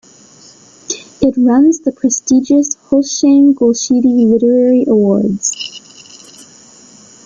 [1.21, 7.19] It runs the prestigious Hooshang Golshiri Literary Awards.